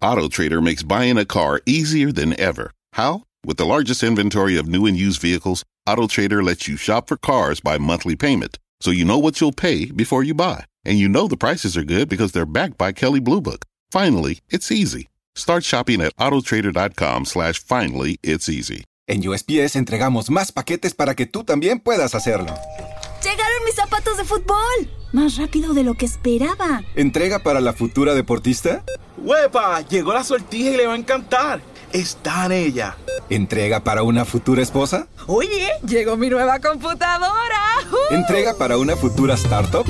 [0.00, 2.70] AutoTrader makes buying a car easier than ever.
[2.92, 3.24] How?
[3.44, 7.60] With the largest inventory of new and used vehicles, AutoTrader lets you shop for cars
[7.60, 10.64] by monthly payment, so you know what you'll pay before you buy.
[10.84, 13.64] And you know the prices are good because they're backed by Kelly Blue Book.
[13.90, 15.08] Finally, it's easy.
[15.34, 18.84] Start shopping at autotrader.com slash finally it's easy.
[19.08, 22.54] En USPS entregamos más paquetes para que tú también puedas hacerlo.
[23.22, 24.90] ¡Llegaron mis zapatos de fútbol!
[25.12, 26.84] Más rápido de lo que esperaba.
[26.94, 28.84] ¿Entrega para la futura deportista?
[29.22, 29.80] ¡Huepa!
[29.82, 31.60] Llegó la sortija y le va a encantar.
[31.92, 32.96] Está en ella.
[33.30, 35.08] ¿Entrega para una futura esposa?
[35.26, 37.60] Oye, llegó mi nueva computadora.
[37.90, 38.14] ¡Uh!
[38.14, 39.86] ¿Entrega para una futura startup?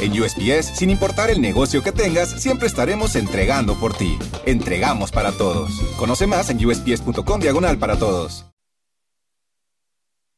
[0.00, 4.18] En USPS, sin importar el negocio que tengas, siempre estaremos entregando por ti.
[4.44, 5.70] Entregamos para todos.
[5.98, 8.44] Conoce más en usps.com diagonal para todos.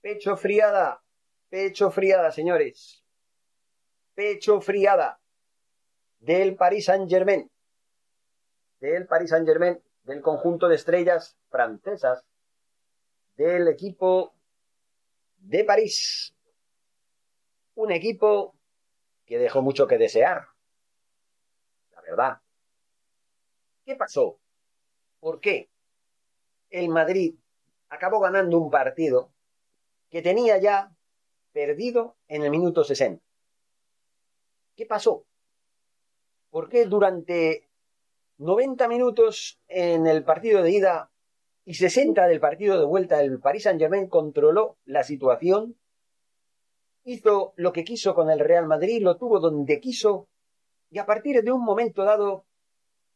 [0.00, 1.02] Pecho friada.
[1.50, 3.02] Pecho friada, señores.
[4.14, 5.20] Pecho friada.
[6.20, 7.50] Del Paris Saint-Germain.
[8.80, 9.80] Del Paris Saint-Germain.
[10.04, 12.24] Del conjunto de estrellas francesas.
[13.36, 14.34] Del equipo
[15.38, 16.34] de París.
[17.74, 18.54] Un equipo
[19.24, 20.48] que dejó mucho que desear.
[21.92, 22.40] La verdad.
[23.84, 24.38] ¿Qué pasó?
[25.20, 25.70] ¿Por qué?
[26.70, 27.34] El Madrid
[27.88, 29.30] acabó ganando un partido
[30.10, 30.92] que tenía ya
[31.52, 33.22] perdido en el minuto 60.
[34.76, 35.24] ¿Qué pasó?
[36.50, 37.67] ¿Por qué durante
[38.38, 41.10] 90 minutos en el partido de ida
[41.64, 45.76] y 60 del partido de vuelta el Paris Saint-Germain controló la situación.
[47.04, 50.28] Hizo lo que quiso con el Real Madrid, lo tuvo donde quiso,
[50.90, 52.44] y a partir de un momento dado,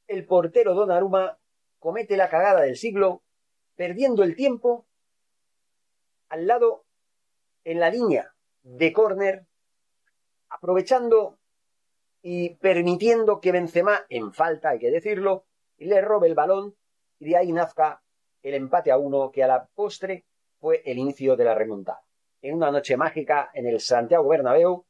[0.08, 1.38] el portero Donnarumma
[1.78, 3.22] comete la cagada del siglo,
[3.76, 4.86] perdiendo el tiempo
[6.28, 6.84] al lado
[7.64, 9.46] en la línea de córner,
[10.48, 11.38] aprovechando
[12.22, 15.44] y permitiendo que Benzema, en falta hay que decirlo,
[15.78, 16.76] le robe el balón
[17.18, 18.02] y de ahí nazca
[18.42, 20.24] el empate a uno que a la postre
[20.60, 22.02] fue el inicio de la remontada.
[22.40, 24.84] En una noche mágica en el Santiago Bernabéu,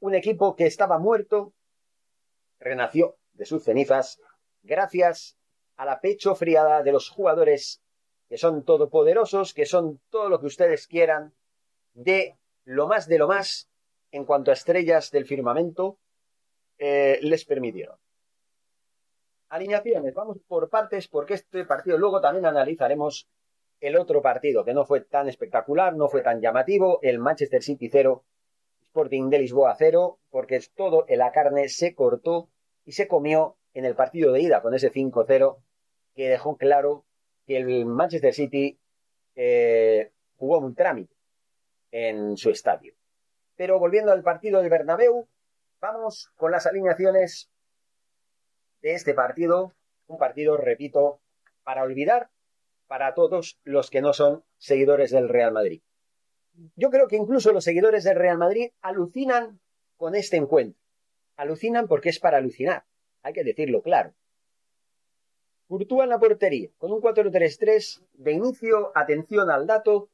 [0.00, 1.52] un equipo que estaba muerto
[2.58, 4.20] renació de sus cenizas
[4.62, 5.36] gracias
[5.76, 7.82] a la pecho friada de los jugadores
[8.28, 11.34] que son todopoderosos, que son todo lo que ustedes quieran,
[11.94, 13.68] de lo más de lo más
[14.12, 15.98] en cuanto a estrellas del firmamento
[16.80, 17.96] eh, les permitieron.
[19.50, 23.28] Alineaciones, vamos por partes porque este partido luego también analizaremos
[23.80, 27.90] el otro partido que no fue tan espectacular, no fue tan llamativo, el Manchester City
[27.90, 28.24] 0,
[28.86, 32.48] Sporting de Lisboa 0, porque todo en la carne se cortó
[32.86, 35.58] y se comió en el partido de ida con ese 5-0
[36.14, 37.04] que dejó claro
[37.46, 38.78] que el Manchester City
[39.36, 41.14] eh, jugó un trámite
[41.90, 42.94] en su estadio.
[43.56, 45.28] Pero volviendo al partido del Bernabéu,
[45.80, 47.50] vamos con las alineaciones
[48.82, 49.74] de este partido,
[50.06, 51.20] un partido, repito,
[51.64, 52.30] para olvidar
[52.86, 55.82] para todos los que no son seguidores del Real Madrid.
[56.76, 59.60] Yo creo que incluso los seguidores del Real Madrid alucinan
[59.96, 60.80] con este encuentro.
[61.36, 62.84] Alucinan porque es para alucinar,
[63.22, 64.12] hay que decirlo claro.
[65.68, 70.09] Courtois en la portería, con un 4-3-3 de inicio, atención al dato,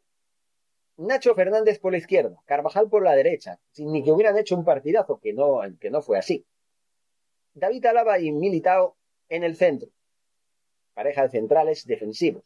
[0.98, 4.64] Nacho Fernández por la izquierda, Carvajal por la derecha, sin ni que hubieran hecho un
[4.64, 6.46] partidazo, que no, que no fue así.
[7.52, 8.96] David Alaba y Militao
[9.28, 9.90] en el centro,
[10.94, 12.42] pareja de centrales defensivos.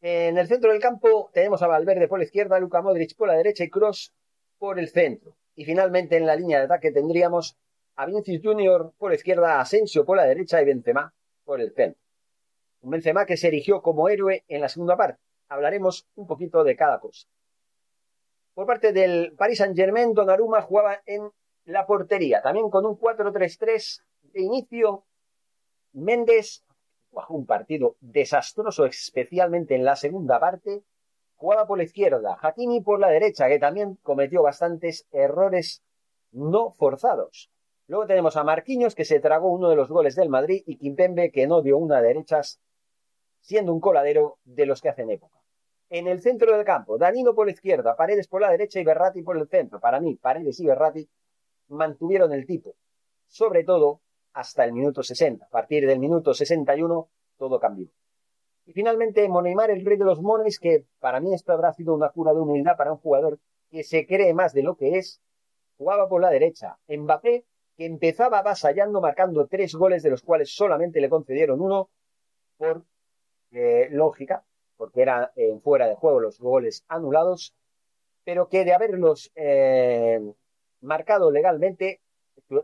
[0.00, 3.34] En el centro del campo tenemos a Valverde por la izquierda, Luka Modric por la
[3.34, 4.12] derecha y Cross
[4.58, 5.36] por el centro.
[5.54, 7.56] Y finalmente en la línea de ataque tendríamos
[7.94, 11.14] a Vinicius Junior por la izquierda, Asensio por la derecha y Benzema
[11.44, 12.00] por el centro.
[12.80, 15.20] Un Benzema que se erigió como héroe en la segunda parte.
[15.52, 17.28] Hablaremos un poquito de cada cosa.
[18.54, 21.30] Por parte del Paris Saint-Germain, Donnarumma jugaba en
[21.64, 24.02] la portería, también con un 4-3-3
[24.32, 25.04] de inicio.
[25.92, 26.64] Méndez
[27.10, 30.82] bajo un partido desastroso, especialmente en la segunda parte.
[31.36, 35.82] Jugaba por la izquierda, Hakimi por la derecha, que también cometió bastantes errores
[36.30, 37.50] no forzados.
[37.88, 41.30] Luego tenemos a Marquinhos, que se tragó uno de los goles del Madrid, y Kimpembe,
[41.30, 42.60] que no dio una de derechas,
[43.40, 45.41] siendo un coladero de los que hacen época.
[45.94, 49.22] En el centro del campo, Danilo por la izquierda, Paredes por la derecha y Berratti
[49.22, 49.78] por el centro.
[49.78, 51.06] Para mí, Paredes y Berratti
[51.68, 52.76] mantuvieron el tipo.
[53.26, 54.00] Sobre todo,
[54.32, 55.44] hasta el minuto 60.
[55.44, 57.88] A partir del minuto 61 todo cambió.
[58.64, 62.08] Y finalmente Moneymar, el rey de los mones, que para mí esto habrá sido una
[62.08, 63.38] cura de humildad para un jugador
[63.70, 65.20] que se cree más de lo que es,
[65.76, 66.78] jugaba por la derecha.
[66.88, 67.44] Mbappé,
[67.76, 71.90] que empezaba avasallando, marcando tres goles, de los cuales solamente le concedieron uno
[72.56, 72.82] por
[73.50, 74.42] eh, lógica,
[74.82, 77.54] porque eran en fuera de juego los goles anulados,
[78.24, 80.20] pero que de haberlos eh,
[80.80, 82.00] marcado legalmente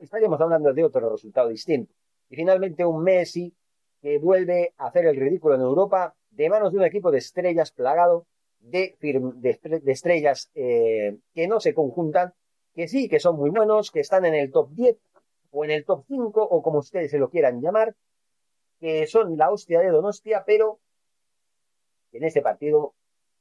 [0.01, 1.95] estaríamos hablando de otro resultado distinto.
[2.29, 3.55] Y finalmente un Messi
[4.03, 7.71] que vuelve a hacer el ridículo en Europa de manos de un equipo de estrellas
[7.71, 8.27] plagado
[8.59, 12.35] de, de, estrellas eh, que no se conjuntan,
[12.75, 14.97] que sí, que son muy buenos, que están en el top 10
[15.53, 17.95] o en el top 5 o como ustedes se lo quieran llamar,
[18.81, 20.81] que son la hostia de Donostia, pero
[22.13, 22.95] en este partido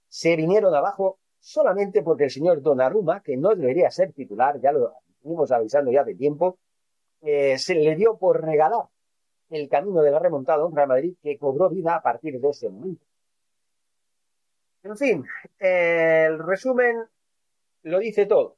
[0.07, 4.93] se vinieron abajo solamente porque el señor Donnarumma, que no debería ser titular, ya lo
[5.23, 6.57] venimos avisando ya de tiempo,
[7.21, 8.85] eh, se le dio por regalar
[9.49, 12.49] el camino de la remontada a un Real Madrid que cobró vida a partir de
[12.49, 13.05] ese momento.
[14.83, 15.25] En fin,
[15.59, 17.03] el resumen
[17.83, 18.57] lo dice todo.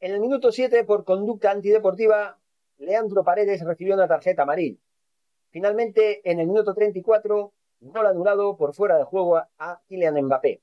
[0.00, 2.38] En el minuto 7, por conducta antideportiva,
[2.78, 4.78] Leandro Paredes recibió una tarjeta amarilla.
[5.50, 7.52] Finalmente, en el minuto 34,
[7.92, 10.62] gol anulado por fuera de juego a Kylian Mbappé.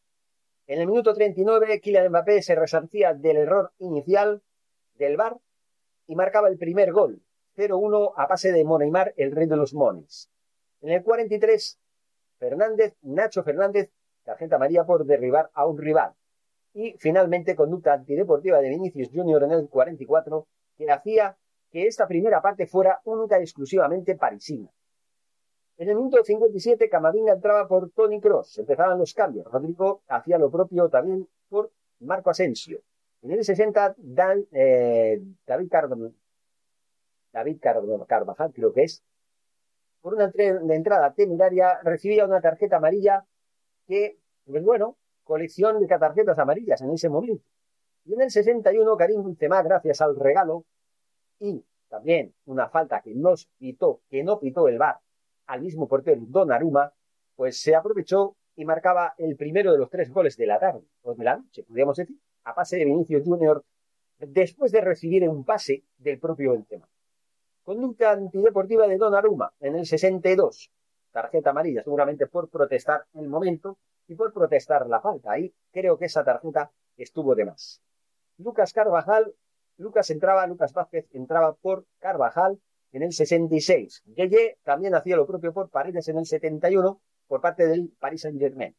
[0.67, 4.41] En el minuto 39, Kylian Mbappé se resarcía del error inicial
[4.95, 5.37] del VAR
[6.07, 7.21] y marcaba el primer gol,
[7.57, 10.29] 0-1 a pase de Moneymar, el rey de los mones.
[10.81, 11.79] En el 43,
[12.37, 13.91] Fernández, Nacho Fernández,
[14.23, 16.13] tarjeta María por derribar a un rival.
[16.73, 20.47] Y finalmente, conducta antideportiva de Vinicius Junior en el 44,
[20.77, 21.37] que hacía
[21.69, 24.69] que esta primera parte fuera única y exclusivamente parisina.
[25.81, 28.59] En el minuto 57, Camavinga entraba por Tony Cross.
[28.59, 29.47] Empezaban los cambios.
[29.47, 32.81] Rodrigo hacía lo propio también por Marco Asensio.
[33.23, 36.11] En el 60, Dan, eh, David Cardona,
[37.33, 39.03] David Carvajal, creo que es,
[40.01, 40.31] por una
[40.75, 43.25] entrada temeraria, recibía una tarjeta amarilla
[43.87, 47.43] que, pues bueno, colección de tarjetas amarillas en ese momento.
[48.05, 50.63] Y en el 61, Karim Benzema, gracias al regalo
[51.39, 54.99] y también una falta que nos pitó, que no pitó el VAR
[55.51, 56.93] al mismo portero Donnarumma,
[57.35, 61.13] pues se aprovechó y marcaba el primero de los tres goles de la tarde, o
[61.13, 62.07] de la noche, decir,
[62.45, 63.61] a pase de Vinicius Junior,
[64.17, 66.87] después de recibir un pase del propio Benzema.
[67.63, 70.71] Conducta antideportiva de Donnarumma en el 62.
[71.11, 73.77] Tarjeta amarilla, seguramente por protestar el momento
[74.07, 75.33] y por protestar la falta.
[75.33, 77.81] Ahí creo que esa tarjeta estuvo de más.
[78.37, 79.33] Lucas Carvajal,
[79.77, 82.61] Lucas entraba, Lucas Vázquez entraba por Carvajal
[82.91, 84.03] en el 66.
[84.15, 88.75] Yeye también hacía lo propio por Paredes en el 71 por parte del Paris Saint-Germain.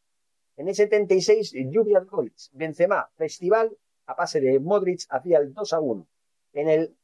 [0.56, 2.50] En el 76, Lluvia de goles.
[2.52, 3.76] Benzema, Festival,
[4.06, 6.06] a pase de Modric, hacía el 2 a 1.
[6.52, 6.96] En el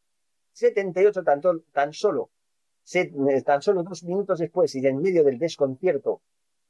[0.53, 1.41] 78, tan,
[1.73, 2.31] tan solo,
[2.93, 6.21] eh, tan solo dos minutos después y en medio del desconcierto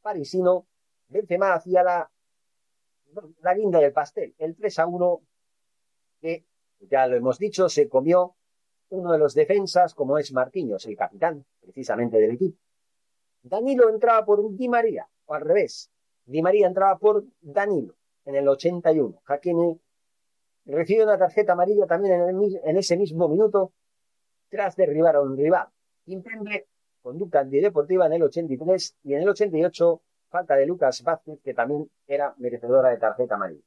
[0.00, 0.66] parisino,
[1.08, 2.10] Benzema hacía la,
[3.42, 5.20] la guinda del pastel, el 3 a 1,
[6.20, 6.44] que
[6.80, 8.36] ya lo hemos dicho, se comió
[8.90, 12.58] uno de los defensas, como es Marquinhos, el capitán, precisamente del equipo.
[13.42, 15.90] Danilo entraba por Di María, o al revés.
[16.24, 17.94] Di María entraba por Danilo
[18.24, 19.22] en el 81.
[19.26, 19.80] Hakimi
[20.66, 22.20] recibe una tarjeta amarilla también
[22.62, 23.72] en, ese mismo minuto
[24.50, 25.68] tras derribar a un rival.
[26.06, 26.66] Impende
[27.00, 31.90] conducta antideportiva en el 83 y en el 88 falta de Lucas Vázquez, que también
[32.06, 33.62] era merecedora de tarjeta amarilla.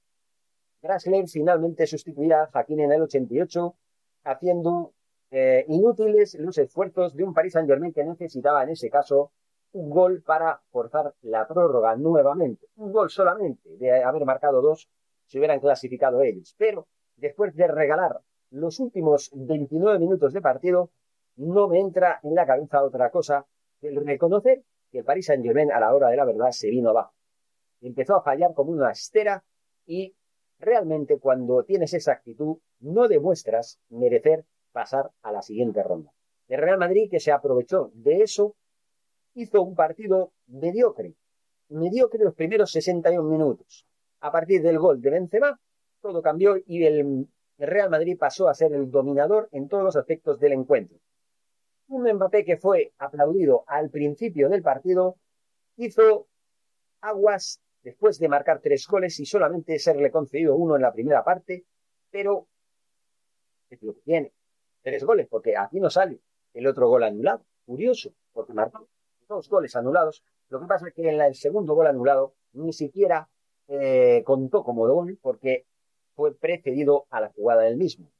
[0.81, 3.75] Grasler finalmente sustituirá a Hakimi en el 88,
[4.23, 4.93] haciendo
[5.31, 9.31] eh, inútiles los esfuerzos de un Paris Saint Germain que necesitaba en ese caso
[9.71, 12.67] un gol para forzar la prórroga nuevamente.
[12.75, 14.89] Un gol solamente, de haber marcado dos,
[15.25, 16.53] se hubieran clasificado ellos.
[16.57, 18.19] Pero después de regalar
[18.49, 20.91] los últimos 29 minutos de partido,
[21.37, 23.45] no me entra en la cabeza otra cosa
[23.79, 26.69] que el reconocer que el Paris Saint Germain a la hora de la verdad se
[26.69, 27.13] vino abajo.
[27.79, 29.43] Empezó a fallar como una estera
[29.85, 30.13] y
[30.59, 36.11] realmente cuando tienes esa actitud no demuestras merecer pasar a la siguiente ronda.
[36.47, 38.55] El Real Madrid, que se aprovechó de eso,
[39.35, 41.15] hizo un partido mediocre,
[41.69, 43.85] mediocre los primeros 61 minutos.
[44.19, 45.59] A partir del gol de Benzema,
[46.01, 50.39] todo cambió y el Real Madrid pasó a ser el dominador en todos los aspectos
[50.39, 50.97] del encuentro.
[51.87, 55.15] Un Mbappé que fue aplaudido al principio del partido
[55.77, 56.27] hizo
[57.01, 61.65] aguas después de marcar tres goles y solamente serle concedido uno en la primera parte,
[62.09, 62.47] pero
[63.69, 64.33] es lo que tiene
[64.81, 66.19] tres goles, porque aquí no sale
[66.53, 67.43] el otro gol anulado.
[67.65, 68.87] Curioso, porque marcó
[69.27, 70.23] dos goles anulados.
[70.49, 73.29] Lo que pasa es que en el segundo gol anulado ni siquiera
[73.67, 75.65] eh, contó como gol porque
[76.15, 78.11] fue precedido a la jugada del mismo.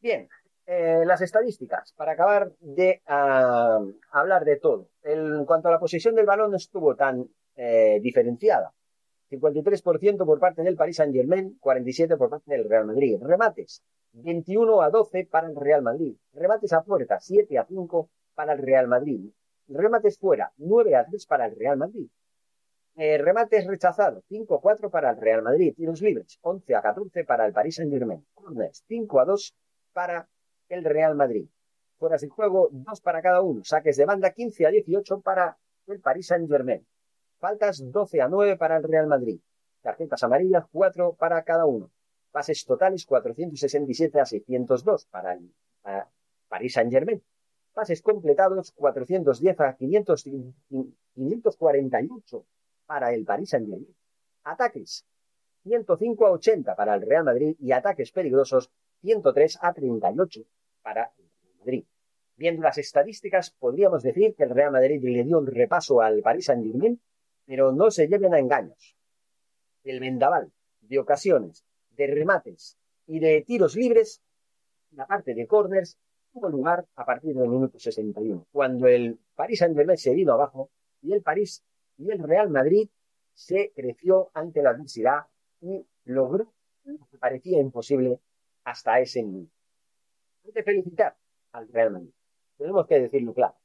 [0.00, 0.28] Bien,
[0.66, 4.88] eh, las estadísticas, para acabar de ah, hablar de todo.
[5.02, 8.72] en cuanto a la posesión del balón no estuvo tan eh, diferenciada.
[9.30, 13.18] 53% por parte del Paris Saint Germain, 47% por parte del Real Madrid.
[13.20, 13.82] Remates,
[14.14, 16.16] 21 a 12 para el Real Madrid.
[16.32, 19.30] Remates a puerta, 7 a 5 para el Real Madrid.
[19.68, 22.08] Remates fuera, 9 a 3 para el Real Madrid.
[22.96, 25.74] Eh, remates rechazados, 5 a 4 para el Real Madrid.
[25.76, 28.24] Tiros libres, 11 a 14 para el Paris Saint Germain.
[28.34, 29.54] Corners, 5 a 2
[29.92, 30.28] para
[30.68, 31.46] el Real Madrid.
[31.98, 33.64] Fueras de juego, dos para cada uno.
[33.64, 35.56] Saques de banda, 15 a 18 para
[35.86, 36.86] el Paris Saint-Germain.
[37.38, 39.40] Faltas, 12 a 9 para el Real Madrid.
[39.82, 41.90] Tarjetas amarillas, 4 para cada uno.
[42.34, 45.52] Pases totales, 467 a 602 para el
[46.48, 47.22] Paris Saint-Germain.
[47.72, 50.24] Pases completados, 410 a 500,
[51.14, 52.46] 548
[52.86, 53.94] para el Paris Saint-Germain.
[54.42, 55.06] Ataques,
[55.62, 58.72] 105 a 80 para el Real Madrid y ataques peligrosos,
[59.02, 60.40] 103 a 38
[60.82, 61.84] para el Real Madrid.
[62.34, 66.46] Viendo las estadísticas, podríamos decir que el Real Madrid le dio un repaso al Paris
[66.46, 67.00] Saint-Germain,
[67.46, 68.96] pero no se lleven a engaños.
[69.84, 70.50] El vendaval
[70.80, 71.64] de ocasiones,
[71.96, 74.22] de remates y de tiros libres,
[74.92, 75.98] la parte de corners,
[76.32, 80.70] tuvo lugar a partir del minuto 61, cuando el Paris Saint-Germain se vino abajo
[81.02, 81.62] y el París
[81.96, 82.88] y el Real Madrid
[83.32, 85.26] se creció ante la adversidad
[85.60, 86.52] y logró
[86.84, 88.20] lo que parecía imposible
[88.64, 89.52] hasta ese minuto.
[90.44, 91.16] Hay que felicitar
[91.52, 92.10] al Real Madrid.
[92.58, 93.56] Tenemos que decirlo claro.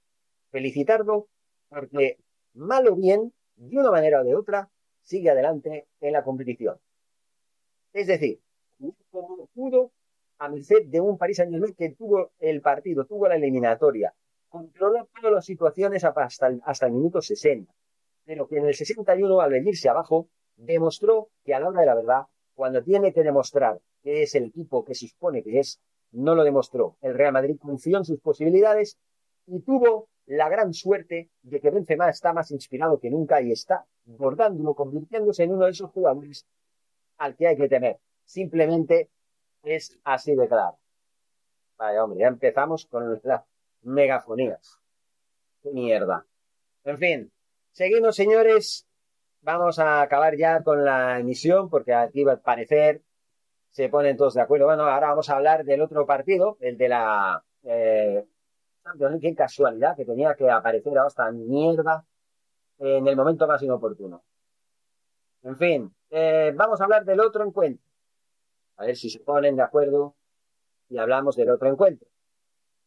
[0.51, 1.27] Felicitarlo
[1.69, 2.17] porque,
[2.53, 4.69] mal o bien, de una manera o de otra,
[5.01, 6.79] sigue adelante en la competición.
[7.93, 8.39] Es decir,
[9.53, 9.91] pudo
[10.37, 14.13] a merced de un Paris Saint-Germain que tuvo el partido, tuvo la eliminatoria,
[14.47, 17.73] controló todas las situaciones hasta el, hasta el minuto 60,
[18.25, 21.95] pero que en el 61, al venirse abajo, demostró que a la hora de la
[21.95, 25.79] verdad, cuando tiene que demostrar que es el equipo que se supone que es,
[26.11, 26.95] no lo demostró.
[27.01, 28.97] El Real Madrid confió en sus posibilidades
[29.45, 33.85] y tuvo la gran suerte de que Benzema está más inspirado que nunca y está
[34.05, 36.45] bordándolo, convirtiéndose en uno de esos jugadores
[37.19, 37.99] al que hay que temer.
[38.25, 39.09] Simplemente
[39.63, 40.77] es así de claro.
[41.77, 43.43] Vaya, hombre, ya empezamos con las
[43.83, 44.79] megafonías.
[45.63, 46.25] Mierda.
[46.83, 47.31] En fin,
[47.71, 48.85] seguimos, señores.
[49.41, 53.01] Vamos a acabar ya con la emisión, porque aquí al parecer
[53.69, 54.65] se ponen todos de acuerdo.
[54.65, 58.25] Bueno, ahora vamos a hablar del otro partido, el de la eh,
[59.21, 62.05] Qué casualidad que tenía que aparecer a esta mierda
[62.79, 64.23] en el momento más inoportuno.
[65.43, 67.85] En fin, eh, vamos a hablar del otro encuentro.
[68.77, 70.15] A ver si se ponen de acuerdo
[70.89, 72.07] y hablamos del otro encuentro.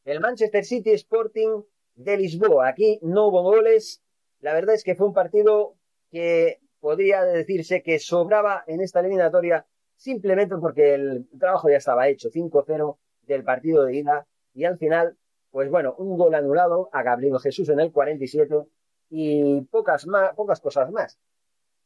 [0.04, 1.62] El Manchester City Sporting
[1.94, 2.68] de Lisboa.
[2.68, 4.02] Aquí no hubo goles.
[4.40, 5.76] La verdad es que fue un partido
[6.10, 9.66] que podría decirse que sobraba en esta eliminatoria
[9.96, 12.28] simplemente porque el trabajo ya estaba hecho.
[12.30, 14.26] 5-0 del partido de ida.
[14.54, 15.16] Y al final,
[15.50, 18.66] pues bueno, un gol anulado a Gabriel Jesús en el 47
[19.10, 21.18] y pocas, más, pocas cosas más.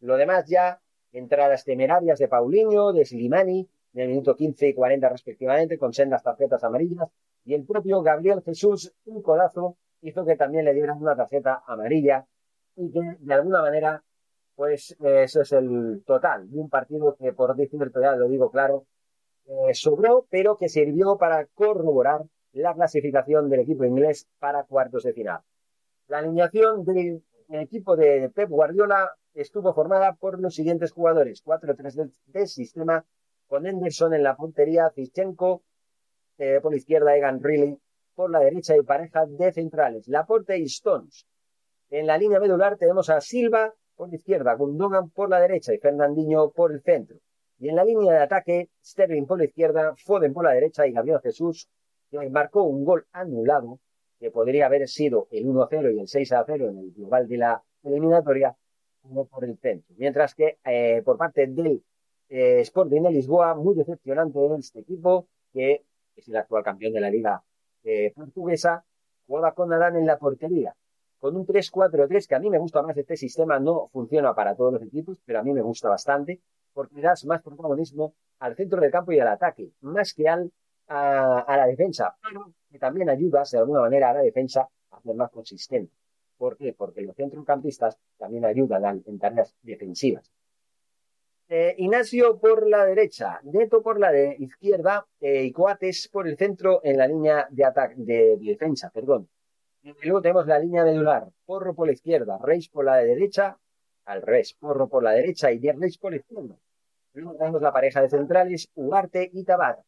[0.00, 0.80] Lo demás ya,
[1.12, 6.22] entradas temerarias de Paulinho, de Slimani, en el minuto 15 y 40 respectivamente, con sendas
[6.22, 7.08] tarjetas amarillas,
[7.44, 12.26] y el propio Gabriel Jesús, un codazo, hizo que también le dieran una tarjeta amarilla,
[12.76, 14.02] y que de alguna manera,
[14.54, 18.84] pues eso es el total de un partido que, por decirlo ya lo digo claro,
[19.46, 22.22] eh, sobró, pero que sirvió para corroborar
[22.52, 25.40] la clasificación del equipo inglés para cuartos de final.
[26.08, 32.48] La alineación del equipo de Pep Guardiola estuvo formada por los siguientes jugadores, 4-3 del
[32.48, 33.04] sistema
[33.46, 35.62] con Henderson en la puntería, Zichenko,
[36.38, 37.78] eh, por la izquierda Egan Riley,
[38.14, 41.26] por la derecha y pareja de centrales, Laporte y Stones.
[41.90, 45.78] En la línea medular tenemos a Silva por la izquierda, Gundogan por la derecha y
[45.78, 47.18] Fernandinho por el centro.
[47.58, 50.92] Y en la línea de ataque, Sterling por la izquierda, Foden por la derecha y
[50.92, 51.68] Gabriel Jesús,
[52.10, 53.78] que marcó un gol anulado,
[54.18, 58.56] que podría haber sido el 1-0 y el 6-0 en el global de la eliminatoria,
[59.96, 61.82] Mientras que eh, por parte del
[62.28, 65.84] eh, Sporting de Lisboa, muy decepcionante este equipo, que
[66.14, 67.42] es el actual campeón de la liga
[67.84, 68.84] eh, portuguesa,
[69.26, 70.75] juega con Adán en la portería,
[71.18, 74.72] con un 3-4-3 que a mí me gusta más este sistema, no funciona para todos
[74.72, 76.40] los equipos, pero a mí me gusta bastante,
[76.72, 80.38] porque das más protagonismo al centro del campo y al ataque, más que a,
[80.88, 85.14] a la defensa, pero que también ayudas de alguna manera a la defensa a ser
[85.14, 85.92] más consistente.
[86.36, 86.72] ¿Por qué?
[86.72, 90.30] Porque los centrocampistas también ayudan en tareas defensivas.
[91.48, 96.36] Eh, Ignacio por la derecha, Neto por la de izquierda eh, y Coates por el
[96.36, 99.28] centro en la línea de defensa, perdón.
[99.82, 103.56] Y luego tenemos la línea medular, Porro por la izquierda, Reis por la de derecha,
[104.06, 106.56] al revés, Porro por la derecha y Reis por la izquierda.
[107.12, 109.78] Luego tenemos la pareja de centrales, Ugarte y Tabar.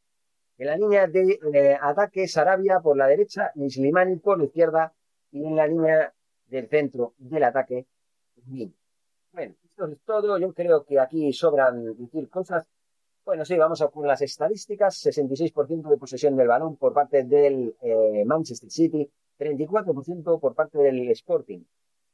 [0.59, 4.93] En la línea de eh, ataque, Sarabia por la derecha y Slimani por la izquierda.
[5.31, 6.15] Y en la línea
[6.49, 7.87] del centro del ataque,
[9.33, 10.39] Bueno, es todo.
[10.39, 12.67] Yo creo que aquí sobran decir cosas.
[13.25, 15.05] Bueno, sí, vamos a con las estadísticas.
[15.05, 21.11] 66% de posesión del balón por parte del eh, Manchester City, 34% por parte del
[21.11, 21.61] Sporting.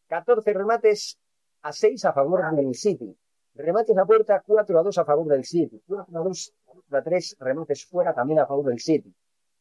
[0.08, 1.18] 14 remates
[1.62, 3.16] a 6 a favor del City.
[3.54, 5.80] Remates a puerta 4 a 2 a favor del City.
[5.86, 9.14] 4 a 2, 4 a 3 remates fuera también a favor del City.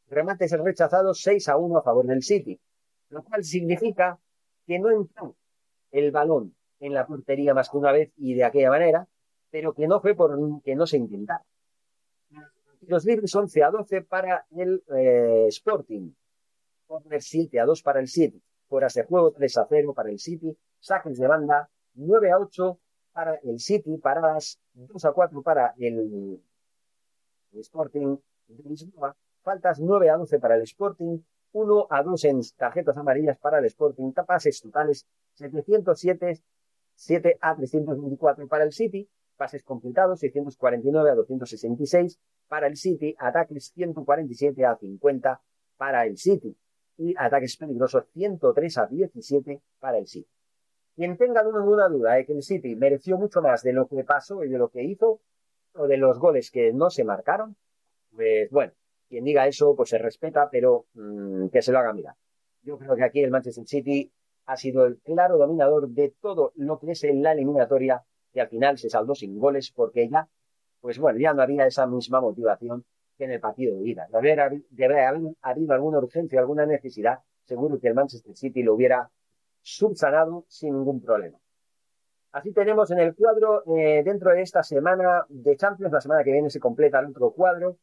[0.10, 2.60] remates rechazados 6 a 1 a favor del City,
[3.10, 4.20] lo cual significa
[4.66, 5.36] que no entró
[5.92, 9.08] el balón en la portería más que una vez y de aquella manera,
[9.50, 11.44] pero que no fue por que no se intentara.
[12.88, 16.12] Los libres 11 a 12 para el eh, Sporting,
[16.86, 20.20] corner 7 a 2 para el City, fueras de juego 3 a 0 para el
[20.20, 22.80] City, saques de banda 9 a 8
[23.14, 26.42] para el City, paradas 2 a 4 para el,
[27.54, 28.18] Sporting
[28.48, 31.20] de Lisboa, faltas 9 a 12 para el Sporting,
[31.54, 36.42] 1 a 2 en tarjetas amarillas para el Sporting, pases totales 707,
[36.96, 39.08] 7 a 324 para el City,
[39.38, 45.42] pases completados 649 a 266 para el City, ataques 147 a 50
[45.78, 46.56] para el City.
[46.96, 50.30] Y ataques peligrosos 103 a 17 para el City.
[50.96, 54.44] Quien tenga ninguna duda de que el City mereció mucho más de lo que pasó
[54.44, 55.20] y de lo que hizo,
[55.74, 57.56] o de los goles que no se marcaron,
[58.16, 58.74] pues bueno,
[59.14, 62.16] quien diga eso, pues se respeta, pero mmm, que se lo haga mirar.
[62.64, 64.12] Yo creo que aquí el Manchester City
[64.48, 68.04] ha sido el claro dominador de todo lo que es en la eliminatoria
[68.34, 70.28] y al final se saldó sin goles porque ya,
[70.82, 74.08] pues bueno, ya no había esa misma motivación que en el partido de ida.
[74.12, 79.12] Debe haber, haber habido alguna urgencia, alguna necesidad, seguro que el Manchester City lo hubiera
[79.62, 81.38] subsanado sin ningún problema.
[82.32, 86.32] Así tenemos en el cuadro, eh, dentro de esta semana de Champions, la semana que
[86.32, 87.78] viene se completa el otro cuadro,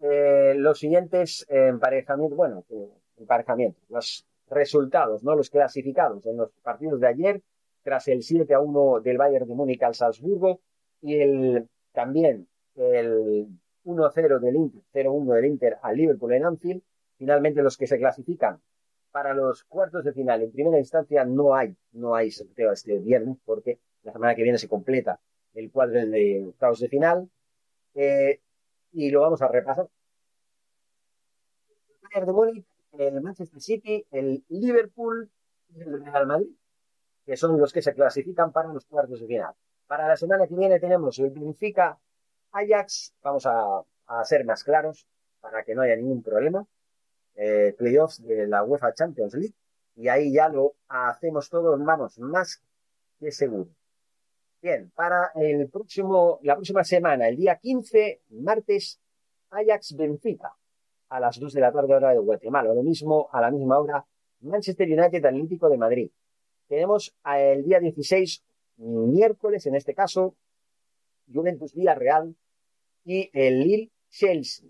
[0.00, 2.88] eh, los siguientes emparejamientos, bueno, eh,
[3.18, 5.34] emparejamientos, los resultados, ¿no?
[5.34, 7.42] Los clasificados en los partidos de ayer,
[7.82, 10.60] tras el 7 a 1 del Bayern de Múnich al Salzburgo
[11.00, 13.46] y el también el
[13.84, 16.82] 1-0 del Inter, 0-1 del Inter al Liverpool en Anfield,
[17.16, 18.60] finalmente los que se clasifican
[19.12, 20.42] para los cuartos de final.
[20.42, 24.58] En primera instancia no hay, no hay sorteo este viernes porque la semana que viene
[24.58, 25.18] se completa
[25.54, 27.30] el cuadro de octavos de final
[27.94, 28.40] eh,
[28.96, 29.86] y lo vamos a repasar.
[32.14, 35.30] El de Múnich, el Manchester City, el Liverpool
[35.74, 36.48] y el Real Madrid,
[37.26, 39.52] que son los que se clasifican para los cuartos de final.
[39.86, 41.98] Para la semana que viene tenemos el Benfica
[42.52, 45.06] Ajax, vamos a, a ser más claros
[45.42, 46.66] para que no haya ningún problema
[47.34, 49.54] eh, playoffs de la UEFA Champions League
[49.94, 52.62] y ahí ya lo hacemos todo, vamos, más
[53.20, 53.68] que seguro.
[54.62, 58.98] Bien, para el próximo, la próxima semana, el día 15, martes,
[59.50, 60.56] Ajax Benfica,
[61.08, 62.74] a las 2 de la tarde hora de Guatemala.
[62.74, 64.04] Lo mismo, a la misma hora,
[64.40, 66.10] Manchester United Atlético de Madrid.
[66.68, 68.42] Tenemos el día 16,
[68.78, 70.34] miércoles, en este caso,
[71.32, 72.34] Juventus Villarreal
[73.04, 74.68] y el Lille Chelsea.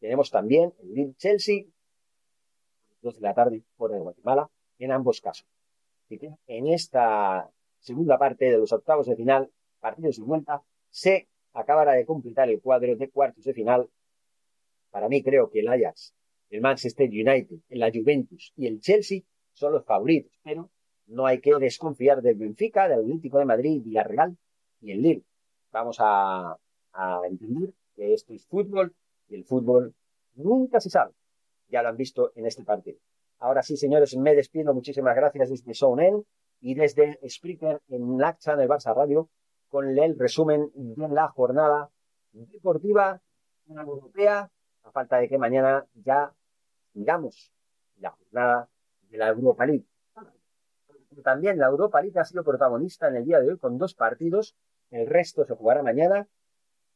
[0.00, 1.64] Tenemos también el Lille Chelsea
[3.02, 5.46] 2 de la tarde, por de Guatemala, en ambos casos.
[6.46, 7.50] En esta
[7.84, 12.60] segunda parte de los octavos de final, partidos de vuelta, se acabará de completar el
[12.60, 13.88] cuadro de cuartos de final.
[14.90, 16.14] Para mí creo que el Ajax,
[16.48, 19.20] el Manchester United, la Juventus y el Chelsea
[19.52, 20.70] son los favoritos, pero
[21.06, 24.36] no hay que desconfiar del Benfica, del Atlético de Madrid, Villarreal
[24.80, 25.24] y el Lille.
[25.70, 26.56] Vamos a,
[27.28, 28.94] entender que esto es fútbol
[29.28, 29.94] y el fútbol
[30.36, 31.12] nunca se sabe
[31.68, 32.98] ya lo han visto en este partido.
[33.40, 34.72] Ahora sí, señores, me despido.
[34.72, 36.24] Muchísimas gracias desde Sonen
[36.64, 39.28] y desde Spreaker en LACCHA en el Barça Radio
[39.68, 41.90] con el resumen de la jornada
[42.32, 43.20] deportiva
[43.68, 44.50] europea,
[44.82, 46.32] a falta de que mañana ya
[46.94, 47.52] digamos
[47.98, 48.70] la jornada
[49.10, 49.84] de la Europa League.
[51.22, 54.56] También la Europa League ha sido protagonista en el día de hoy con dos partidos.
[54.90, 56.26] El resto se jugará mañana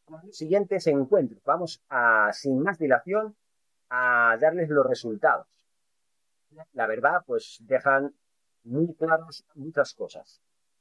[0.09, 1.43] los siguientes encuentros.
[1.45, 3.37] Vamos a, sin más dilación,
[3.91, 5.47] a darles los resultados.
[6.73, 8.15] La verdad, pues dejan
[8.65, 10.41] muy claras muchas cosas.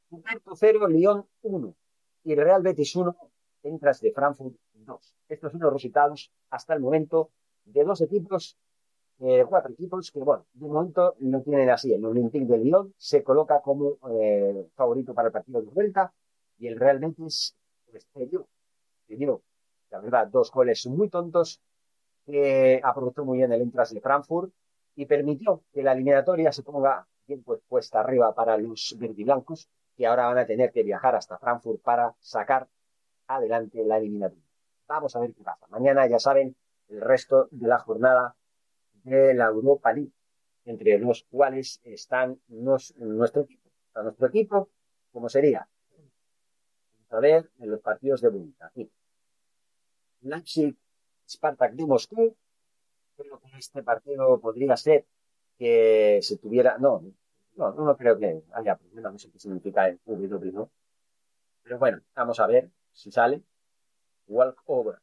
[0.09, 1.75] Puerto 0, Lyon 1
[2.23, 3.15] y el Real Betis 1,
[3.63, 5.15] Entras de Frankfurt 2.
[5.29, 7.31] Estos son los resultados hasta el momento
[7.65, 8.57] de dos equipos,
[9.19, 11.93] eh, cuatro equipos que, bueno, de momento no tienen así.
[11.93, 16.13] El Olympique de Lyon se coloca como eh, favorito para el partido de vuelta
[16.57, 17.55] y el Real Betis,
[17.89, 18.47] pues, dio,
[19.07, 19.41] dio,
[19.89, 21.61] la verdad, dos goles muy tontos
[22.25, 24.51] que aprovechó muy bien el Entras de Frankfurt
[24.95, 30.07] y permitió que la eliminatoria se ponga bien pues, puesta arriba para los verdiblancos, que
[30.07, 32.67] ahora van a tener que viajar hasta Frankfurt para sacar
[33.27, 34.43] adelante la eliminatoria.
[34.87, 35.67] Vamos a ver qué pasa.
[35.67, 36.55] Mañana, ya saben,
[36.87, 38.35] el resto de la jornada
[39.03, 40.13] de la Europa League,
[40.65, 43.69] entre los cuales están nuestro equipo.
[43.87, 44.69] Está nuestro equipo,
[45.11, 45.67] como sería?
[47.09, 48.71] Vamos a ver en los partidos de vuelta.
[50.21, 50.77] Leipzig
[51.27, 52.35] Spartak de Moscú.
[53.17, 55.05] Creo que este partido podría ser
[55.57, 56.77] que se tuviera.
[56.77, 57.03] No,
[57.55, 60.69] no, no creo que haya problema, no sé qué significa el W, ¿no?
[61.63, 63.41] Pero bueno, vamos a ver si sale.
[64.27, 64.97] Walk over.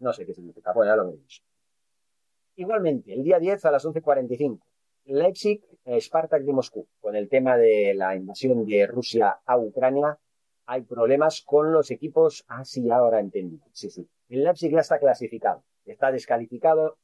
[0.00, 1.42] no sé qué significa, bueno, ya lo veremos.
[2.56, 4.60] Igualmente, el día 10 a las 11.45,
[5.06, 5.62] Leipzig,
[5.98, 6.86] Spartak de Moscú.
[7.00, 10.18] Con el tema de la invasión de Rusia a Ucrania,
[10.66, 12.44] hay problemas con los equipos.
[12.48, 13.60] Ah, sí, ahora entendí.
[13.72, 14.08] Sí, sí.
[14.28, 15.62] El Leipzig ya está clasificado.
[15.84, 16.96] Está descalificado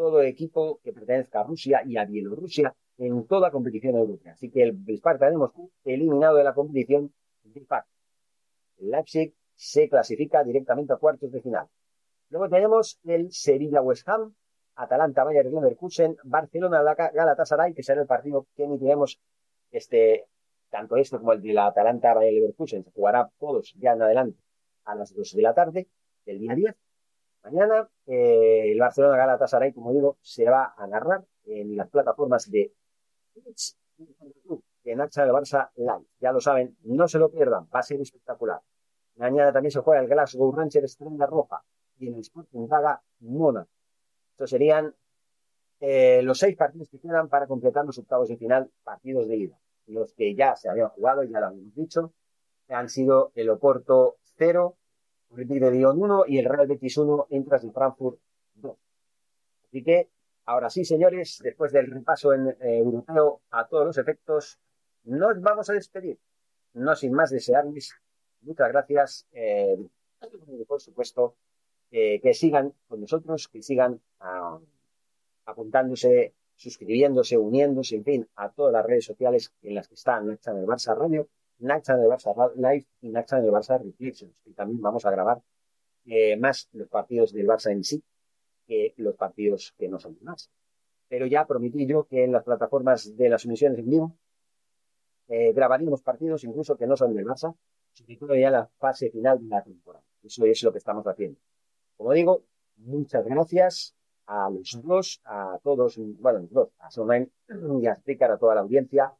[0.00, 4.32] todo equipo que pertenezca a Rusia y a Bielorrusia en toda competición europea.
[4.32, 7.66] Así que el Spartak de Moscú, eliminado de la competición, de
[8.78, 11.66] El Leipzig se clasifica directamente a cuartos de final.
[12.30, 14.34] Luego tenemos el Sevilla West Ham,
[14.74, 19.20] Atalanta Bayern Leverkusen, Barcelona Galatasaray, que será el partido que emitiremos
[19.70, 20.28] este,
[20.70, 22.84] tanto este como el de la Atalanta Bayern Leverkusen.
[22.84, 24.40] Se jugará todos ya en adelante
[24.84, 25.88] a las 2 de la tarde
[26.24, 26.74] del día 10.
[27.42, 32.72] Mañana eh, el Barcelona Galatasaray, como digo, se va a narrar en las plataformas de
[34.84, 36.06] en Hacha del Barça Live.
[36.20, 38.60] Ya lo saben, no se lo pierdan, va a ser espectacular.
[39.16, 41.62] Mañana también se juega el Glasgow Rangers Estrella Roja
[41.98, 43.66] y el Sporting Braga Mona.
[44.32, 44.94] Estos serían
[45.80, 49.58] eh, los seis partidos que quedan para completar los octavos de final, partidos de ida.
[49.86, 52.12] Los que ya se habían jugado, ya lo habíamos dicho,
[52.68, 54.76] han sido el Oporto 0,
[55.36, 58.18] el de Lyon 1 y el Real Betis 1, Entras de Frankfurt
[58.54, 58.76] 2.
[59.66, 60.08] Así que,
[60.46, 64.58] ahora sí, señores, después del repaso en eh, europeo a todos los efectos,
[65.04, 66.18] nos vamos a despedir.
[66.74, 67.94] No sin más desearles
[68.42, 69.26] muchas gracias.
[69.32, 69.76] Eh,
[70.66, 71.34] por supuesto,
[71.90, 74.60] que sigan con nosotros, que sigan ah,
[75.46, 80.52] apuntándose, suscribiéndose, uniéndose, en fin, a todas las redes sociales en las que están Nacha
[80.52, 81.28] del Barça Radio,
[81.60, 84.32] Nacha del Barça Live y Nacha del Barça Reflections.
[84.44, 85.40] Y también vamos a grabar
[86.06, 88.02] eh, más los partidos del Barça en sí
[88.66, 90.50] que los partidos que no son más.
[91.08, 94.16] Pero ya prometí yo que en las plataformas de las emisiones en vivo
[95.28, 97.54] eh, grabaríamos partidos incluso que no son del Barça,
[97.92, 100.04] sobre todo ya la fase final de la temporada.
[100.22, 101.38] Eso es lo que estamos haciendo.
[101.96, 102.44] Como digo,
[102.76, 103.94] muchas gracias
[104.26, 107.30] a los dos, a todos, bueno, los dos, a Sonen
[107.80, 109.12] y a explicar a toda la audiencia.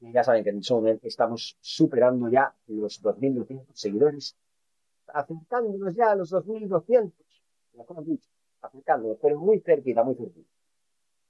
[0.00, 4.36] Ya saben que en Sonen estamos superando ya los 2.200 seguidores,
[5.08, 7.12] acercándonos ya a los 2.200,
[7.86, 8.28] como dicho,
[8.60, 10.48] acercándonos, pero muy cerquita, muy cerquita.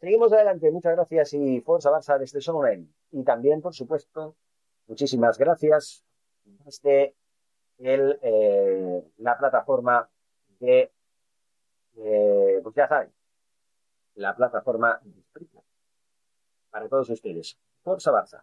[0.00, 2.92] Seguimos adelante, muchas gracias y fuerza Barça desde Sonen.
[3.10, 4.36] Y también, por supuesto,
[4.86, 6.04] muchísimas gracias
[6.64, 7.14] desde
[7.78, 10.08] eh, la plataforma
[10.58, 10.92] que,
[11.96, 13.10] eh, pues ya saben,
[14.16, 15.00] la plataforma
[16.70, 17.56] para todos ustedes.
[17.82, 18.42] Forza Barça.